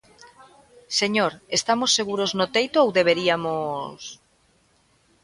[0.99, 3.99] Señor, estamos seguros no teito ou deberiamos...